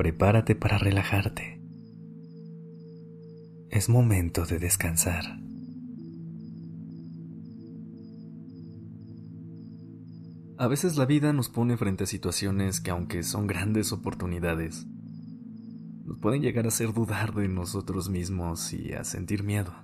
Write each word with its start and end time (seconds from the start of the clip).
Prepárate 0.00 0.54
para 0.54 0.78
relajarte. 0.78 1.60
Es 3.68 3.90
momento 3.90 4.46
de 4.46 4.58
descansar. 4.58 5.38
A 10.56 10.68
veces 10.68 10.96
la 10.96 11.04
vida 11.04 11.34
nos 11.34 11.50
pone 11.50 11.76
frente 11.76 12.04
a 12.04 12.06
situaciones 12.06 12.80
que 12.80 12.90
aunque 12.90 13.22
son 13.22 13.46
grandes 13.46 13.92
oportunidades, 13.92 14.86
nos 16.06 16.18
pueden 16.18 16.40
llegar 16.40 16.64
a 16.64 16.68
hacer 16.68 16.94
dudar 16.94 17.34
de 17.34 17.48
nosotros 17.48 18.08
mismos 18.08 18.72
y 18.72 18.94
a 18.94 19.04
sentir 19.04 19.42
miedo. 19.42 19.74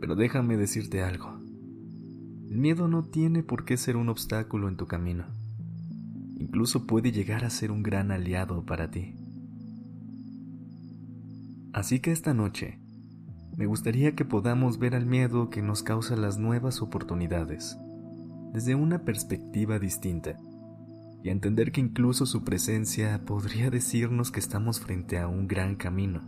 Pero 0.00 0.16
déjame 0.16 0.56
decirte 0.56 1.02
algo. 1.02 1.38
El 2.48 2.56
miedo 2.56 2.88
no 2.88 3.04
tiene 3.04 3.42
por 3.42 3.66
qué 3.66 3.76
ser 3.76 3.98
un 3.98 4.08
obstáculo 4.08 4.66
en 4.66 4.78
tu 4.78 4.86
camino. 4.86 5.39
Incluso 6.40 6.86
puede 6.86 7.12
llegar 7.12 7.44
a 7.44 7.50
ser 7.50 7.70
un 7.70 7.82
gran 7.82 8.10
aliado 8.10 8.64
para 8.64 8.90
ti. 8.90 9.14
Así 11.74 12.00
que 12.00 12.12
esta 12.12 12.32
noche, 12.32 12.78
me 13.58 13.66
gustaría 13.66 14.14
que 14.14 14.24
podamos 14.24 14.78
ver 14.78 14.94
al 14.94 15.04
miedo 15.04 15.50
que 15.50 15.60
nos 15.60 15.82
causa 15.82 16.16
las 16.16 16.38
nuevas 16.38 16.80
oportunidades 16.80 17.76
desde 18.54 18.74
una 18.74 19.04
perspectiva 19.04 19.78
distinta 19.78 20.38
y 21.22 21.28
entender 21.28 21.72
que 21.72 21.82
incluso 21.82 22.24
su 22.24 22.42
presencia 22.42 23.20
podría 23.26 23.68
decirnos 23.68 24.30
que 24.30 24.40
estamos 24.40 24.80
frente 24.80 25.18
a 25.18 25.28
un 25.28 25.46
gran 25.46 25.76
camino. 25.76 26.22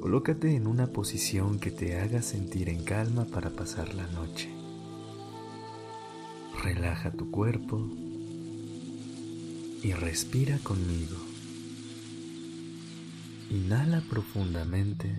Colócate 0.00 0.56
en 0.56 0.66
una 0.66 0.86
posición 0.86 1.58
que 1.58 1.70
te 1.70 2.00
haga 2.00 2.22
sentir 2.22 2.70
en 2.70 2.82
calma 2.82 3.26
para 3.26 3.50
pasar 3.50 3.94
la 3.94 4.06
noche. 4.06 4.65
Relaja 6.62 7.10
tu 7.12 7.30
cuerpo 7.30 7.88
y 9.82 9.92
respira 9.92 10.58
conmigo. 10.62 11.16
Inhala 13.50 14.00
profundamente. 14.00 15.16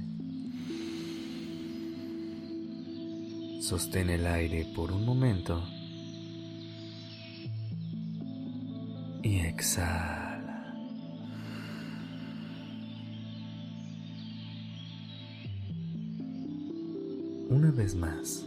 Sostén 3.62 4.10
el 4.10 4.26
aire 4.28 4.66
por 4.76 4.92
un 4.92 5.06
momento 5.06 5.64
y 9.24 9.40
exhala. 9.40 10.74
Una 17.50 17.72
vez 17.72 17.96
más, 17.96 18.46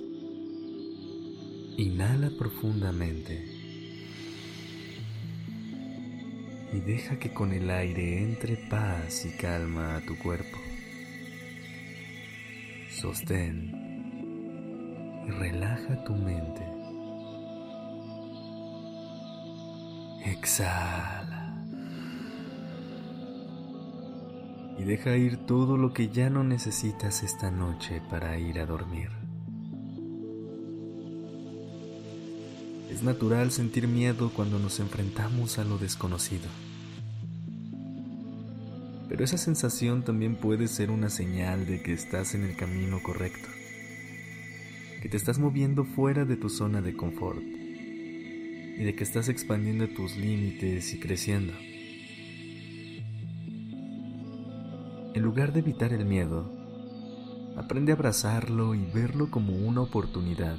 inhala 1.81 2.31
profundamente 2.39 3.43
y 6.73 6.81
deja 6.81 7.19
que 7.19 7.33
con 7.33 7.53
el 7.53 7.71
aire 7.71 8.23
entre 8.23 8.57
paz 8.57 9.25
y 9.25 9.31
calma 9.31 9.97
a 9.97 10.01
tu 10.03 10.17
cuerpo. 10.19 10.59
Sostén 12.91 13.73
y 15.27 15.31
relaja 15.31 16.05
tu 16.05 16.15
mente. 16.15 16.67
Exhala. 20.27 21.41
y 24.79 24.85
deja 24.85 25.15
ir 25.15 25.37
todo 25.45 25.77
lo 25.77 25.93
que 25.93 26.09
ya 26.09 26.31
no 26.31 26.43
necesitas 26.43 27.23
esta 27.23 27.51
noche 27.51 28.01
para 28.09 28.39
ir 28.39 28.59
a 28.61 28.65
dormir. 28.65 29.20
Es 33.01 33.05
natural 33.05 33.51
sentir 33.51 33.89
miedo 33.89 34.31
cuando 34.31 34.59
nos 34.59 34.79
enfrentamos 34.79 35.59
a 35.59 35.65
lo 35.65 35.79
desconocido. 35.79 36.51
Pero 39.09 39.25
esa 39.25 39.39
sensación 39.39 40.03
también 40.03 40.37
puede 40.37 40.69
ser 40.69 40.91
una 40.91 41.09
señal 41.09 41.65
de 41.65 41.83
que 41.83 41.95
estás 41.95 42.35
en 42.35 42.45
el 42.45 42.57
camino 42.57 43.03
correcto, 43.03 43.49
que 45.01 45.09
te 45.09 45.17
estás 45.17 45.39
moviendo 45.39 45.87
fuera 45.87 46.27
de 46.27 46.37
tu 46.37 46.51
zona 46.51 46.83
de 46.83 46.95
confort 46.95 47.41
y 47.41 48.85
de 48.85 48.95
que 48.95 49.03
estás 49.03 49.31
expandiendo 49.31 49.89
tus 49.89 50.19
límites 50.19 50.93
y 50.93 51.01
creciendo. 51.01 51.55
En 55.15 55.23
lugar 55.23 55.55
de 55.55 55.61
evitar 55.61 55.95
el 55.95 56.05
miedo, 56.05 56.53
aprende 57.57 57.93
a 57.93 57.95
abrazarlo 57.95 58.75
y 58.75 58.85
verlo 58.93 59.31
como 59.31 59.57
una 59.57 59.81
oportunidad 59.81 60.59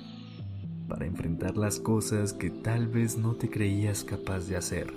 para 0.92 1.06
enfrentar 1.06 1.56
las 1.56 1.80
cosas 1.80 2.34
que 2.34 2.50
tal 2.50 2.86
vez 2.86 3.18
no 3.18 3.36
te 3.36 3.50
creías 3.50 4.04
capaz 4.04 4.50
de 4.50 4.58
hacer 4.58 4.94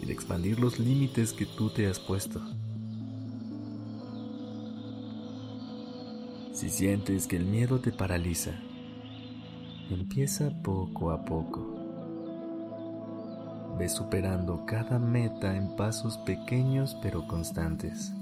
y 0.00 0.06
de 0.06 0.12
expandir 0.12 0.60
los 0.60 0.78
límites 0.78 1.32
que 1.32 1.46
tú 1.46 1.68
te 1.68 1.88
has 1.88 1.98
puesto. 1.98 2.40
Si 6.52 6.70
sientes 6.70 7.26
que 7.26 7.34
el 7.34 7.46
miedo 7.46 7.80
te 7.80 7.90
paraliza, 7.90 8.52
empieza 9.90 10.52
poco 10.62 11.10
a 11.10 11.24
poco. 11.24 11.74
Ve 13.80 13.88
superando 13.88 14.64
cada 14.64 15.00
meta 15.00 15.56
en 15.56 15.74
pasos 15.74 16.18
pequeños 16.18 16.96
pero 17.02 17.26
constantes. 17.26 18.12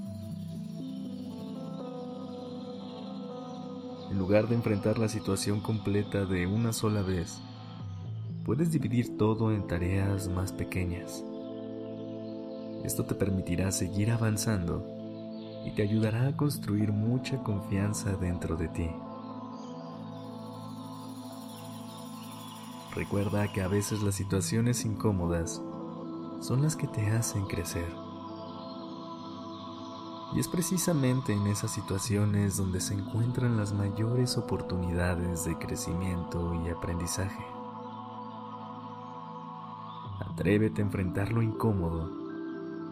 Lugar 4.17 4.47
de 4.47 4.55
enfrentar 4.55 4.97
la 4.97 5.09
situación 5.09 5.61
completa 5.61 6.25
de 6.25 6.47
una 6.47 6.73
sola 6.73 7.01
vez, 7.01 7.41
puedes 8.45 8.71
dividir 8.71 9.17
todo 9.17 9.51
en 9.51 9.67
tareas 9.67 10.29
más 10.29 10.51
pequeñas. 10.51 11.23
Esto 12.83 13.05
te 13.05 13.15
permitirá 13.15 13.71
seguir 13.71 14.11
avanzando 14.11 14.85
y 15.65 15.71
te 15.71 15.81
ayudará 15.81 16.27
a 16.27 16.37
construir 16.37 16.91
mucha 16.91 17.43
confianza 17.43 18.15
dentro 18.15 18.55
de 18.55 18.67
ti. 18.69 18.89
Recuerda 22.95 23.51
que 23.51 23.61
a 23.61 23.67
veces 23.67 24.01
las 24.01 24.15
situaciones 24.15 24.85
incómodas 24.85 25.61
son 26.39 26.61
las 26.61 26.75
que 26.75 26.87
te 26.87 27.05
hacen 27.07 27.45
crecer. 27.45 28.06
Y 30.37 30.39
es 30.39 30.47
precisamente 30.47 31.33
en 31.33 31.47
esas 31.47 31.71
situaciones 31.71 32.57
donde 32.57 32.79
se 32.79 32.93
encuentran 32.93 33.57
las 33.57 33.73
mayores 33.73 34.37
oportunidades 34.37 35.45
de 35.45 35.57
crecimiento 35.57 36.53
y 36.63 36.69
aprendizaje. 36.69 37.43
Atrévete 40.19 40.83
a 40.83 40.85
enfrentar 40.85 41.31
lo 41.31 41.41
incómodo 41.41 42.11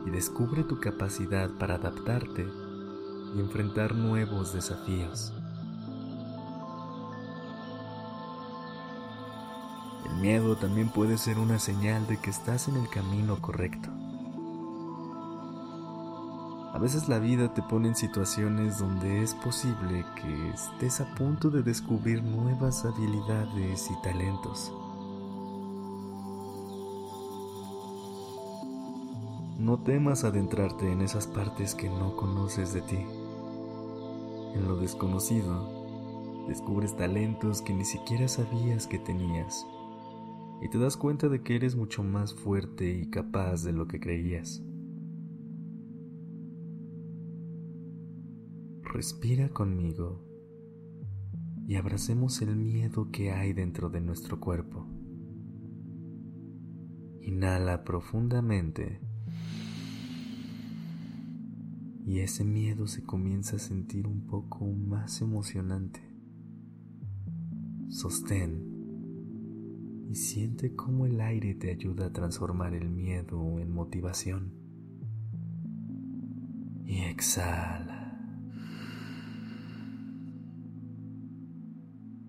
y 0.07 0.09
descubre 0.09 0.63
tu 0.63 0.79
capacidad 0.79 1.51
para 1.59 1.75
adaptarte 1.75 2.47
y 3.35 3.39
enfrentar 3.39 3.94
nuevos 3.94 4.51
desafíos. 4.51 5.31
El 10.09 10.16
miedo 10.16 10.55
también 10.55 10.90
puede 10.90 11.20
ser 11.20 11.37
una 11.37 11.59
señal 11.59 12.08
de 12.08 12.20
que 12.20 12.31
estás 12.31 12.67
en 12.70 12.78
el 12.78 12.90
camino 12.90 13.40
correcto. 13.40 13.91
A 16.75 16.77
veces 16.77 17.07
la 17.07 17.19
vida 17.19 17.53
te 17.53 17.61
pone 17.61 17.87
en 17.87 17.95
situaciones 17.95 18.79
donde 18.79 19.23
es 19.23 19.33
posible 19.33 20.03
que 20.17 20.49
estés 20.49 20.99
a 20.99 21.05
punto 21.16 21.49
de 21.49 21.63
descubrir 21.63 22.22
nuevas 22.22 22.83
habilidades 22.83 23.89
y 23.89 24.01
talentos. 24.01 24.73
No 29.57 29.79
temas 29.85 30.25
adentrarte 30.25 30.91
en 30.91 30.99
esas 30.99 31.27
partes 31.27 31.75
que 31.75 31.87
no 31.87 32.17
conoces 32.17 32.73
de 32.73 32.81
ti. 32.81 33.05
En 34.53 34.67
lo 34.67 34.75
desconocido, 34.75 36.45
descubres 36.49 36.97
talentos 36.97 37.61
que 37.61 37.73
ni 37.73 37.85
siquiera 37.85 38.27
sabías 38.27 38.85
que 38.85 38.99
tenías 38.99 39.66
y 40.61 40.67
te 40.67 40.77
das 40.77 40.97
cuenta 40.97 41.29
de 41.29 41.41
que 41.41 41.55
eres 41.55 41.77
mucho 41.77 42.03
más 42.03 42.33
fuerte 42.33 42.89
y 42.89 43.09
capaz 43.09 43.63
de 43.63 43.72
lo 43.72 43.87
que 43.87 44.01
creías. 44.01 44.61
Respira 48.96 49.50
conmigo 49.50 50.24
y 51.68 51.76
abracemos 51.76 52.42
el 52.42 52.56
miedo 52.56 53.12
que 53.12 53.30
hay 53.30 53.52
dentro 53.52 53.90
de 53.90 54.00
nuestro 54.00 54.40
cuerpo. 54.40 54.88
Inhala 57.20 57.84
profundamente 57.84 59.02
y 62.06 62.20
ese 62.20 62.46
miedo 62.46 62.88
se 62.88 63.03
comienza 63.03 63.58
a 63.58 63.59
sentir 63.59 64.08
un 64.08 64.28
poco 64.28 64.66
más 64.66 65.22
emocionante. 65.22 66.00
Sostén 67.90 68.64
y 70.09 70.16
siente 70.16 70.74
cómo 70.74 71.06
el 71.06 71.20
aire 71.20 71.53
te 71.53 71.70
ayuda 71.70 72.06
a 72.06 72.14
transformar 72.14 72.74
el 72.74 72.90
miedo 72.90 73.59
en 73.59 73.74
motivación. 73.74 74.53
Y 76.86 77.00
exhala. 77.02 77.95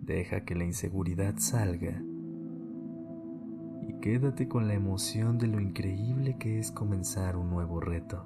Deja 0.06 0.44
que 0.44 0.55
la 0.55 0.64
inseguridad 0.64 1.35
salga 1.38 2.00
y 3.88 3.93
quédate 4.00 4.47
con 4.47 4.69
la 4.69 4.75
emoción 4.75 5.37
de 5.37 5.49
lo 5.49 5.61
increíble 5.61 6.37
que 6.38 6.61
es 6.61 6.70
comenzar 6.70 7.37
un 7.37 7.50
nuevo 7.50 7.81
reto. 7.81 8.25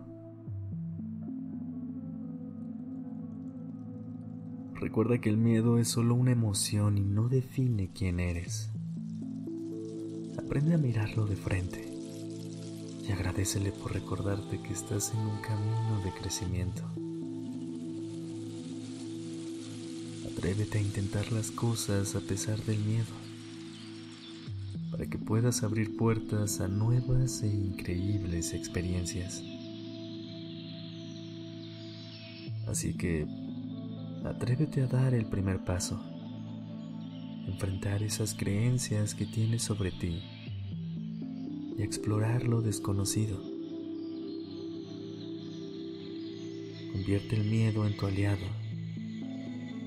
Recuerda 4.75 5.23
que 5.23 5.31
el 5.31 5.39
miedo 5.39 5.79
es 5.79 5.89
solo 5.89 6.15
una 6.17 6.33
emoción 6.33 6.99
y 6.99 7.03
no 7.03 7.31
define 7.31 7.91
quién 7.95 8.21
eres. 8.21 8.71
Aprende 10.39 10.75
a 10.75 10.79
mirarlo 10.79 11.25
de 11.25 11.37
frente 11.37 11.83
y 13.09 13.11
agradecele 13.11 13.73
por 13.73 13.95
recordarte 13.95 14.61
que 14.61 14.75
estás 14.75 15.15
en 15.15 15.21
un 15.21 15.41
camino 15.41 16.03
de 16.05 16.11
crecimiento. 16.13 17.00
Atrévete 20.41 20.79
a 20.79 20.81
intentar 20.81 21.33
las 21.33 21.51
cosas 21.51 22.17
a 22.17 22.21
pesar 22.21 22.57
del 22.65 22.79
miedo, 22.79 23.13
para 24.91 25.05
que 25.05 25.19
puedas 25.19 25.63
abrir 25.63 25.99
puertas 25.99 26.63
a 26.63 26.67
nuevas 26.67 27.43
e 27.43 27.47
increíbles 27.47 28.55
experiencias. 28.55 29.43
Así 32.67 32.95
que 32.95 33.27
Atrévete 34.25 34.81
a 34.81 34.87
dar 34.87 35.13
el 35.13 35.27
primer 35.27 35.63
paso, 35.63 36.01
enfrentar 37.47 38.03
esas 38.03 38.33
creencias 38.33 39.15
que 39.15 39.27
tienes 39.27 39.63
sobre 39.63 39.91
ti 39.93 40.23
y 41.77 41.83
explorar 41.83 42.45
lo 42.45 42.63
desconocido. 42.63 43.39
Convierte 46.93 47.37
el 47.37 47.45
miedo 47.45 47.87
en 47.87 47.95
tu 47.99 48.07
aliado 48.07 48.70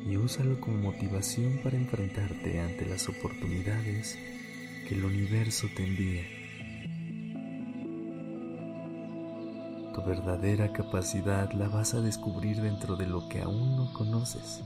y 0.06 0.18
úsalo 0.18 0.60
como 0.60 0.92
motivación 0.92 1.60
para 1.64 1.78
enfrentarte 1.78 2.60
ante 2.60 2.86
las 2.86 3.08
oportunidades 3.08 4.18
que 4.88 4.96
el 4.96 5.06
universo 5.06 5.68
te 5.76 5.84
envíe. 5.84 6.44
Tu 9.94 10.04
verdadera 10.04 10.74
capacidad 10.74 11.52
la 11.54 11.70
vas 11.70 11.94
a 11.94 12.02
descubrir 12.02 12.62
dentro 12.62 12.96
de 12.96 13.08
lo 13.08 13.30
que 13.30 13.42
aún 13.42 13.78
no 13.78 13.94
conoces. 13.94 14.64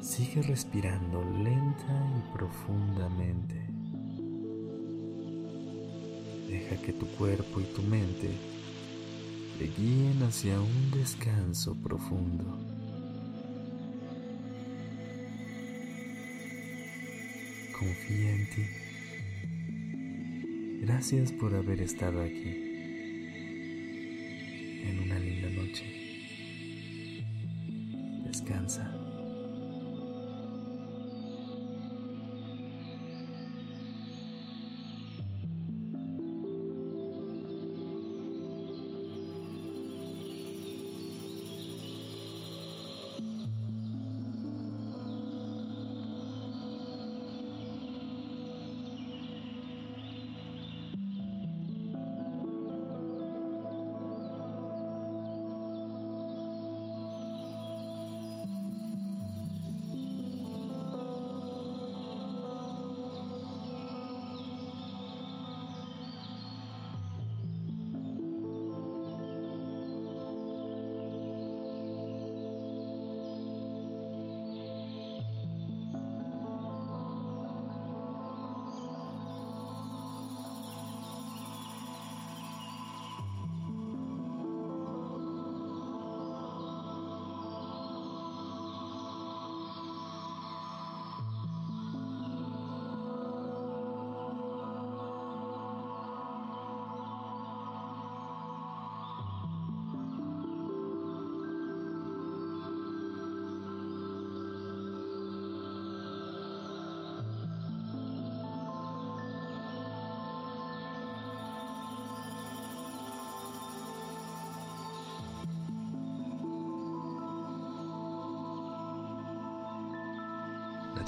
Sigue 0.00 0.42
respirando 0.42 1.24
lenta 1.42 2.12
y 2.18 2.36
profundamente. 2.36 3.66
Deja 6.48 6.76
que 6.82 6.92
tu 6.92 7.06
cuerpo 7.16 7.60
y 7.60 7.64
tu 7.64 7.82
mente 7.82 8.51
te 9.58 9.66
guíen 9.76 10.22
hacia 10.22 10.60
un 10.60 10.90
descanso 10.90 11.74
profundo. 11.82 12.44
Confía 17.78 18.30
en 18.32 18.50
ti. 18.50 18.66
Gracias 20.82 21.32
por 21.32 21.54
haber 21.54 21.80
estado 21.80 22.22
aquí 22.22 22.71